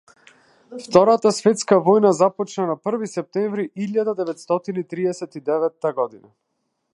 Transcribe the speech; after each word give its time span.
Втората 0.85 1.31
светска 1.39 1.77
војна 1.87 2.11
започна 2.19 2.65
на 2.69 2.77
први 2.87 3.11
септември 3.11 3.67
илјада 3.85 4.17
деветстотини 4.21 4.85
триесет 4.95 5.39
и 5.43 5.45
деветта 5.51 5.93
година. 6.01 6.35